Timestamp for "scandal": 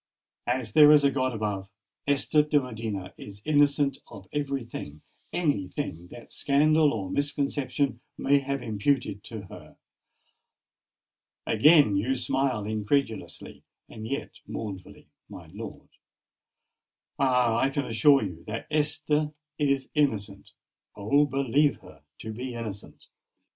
6.31-6.91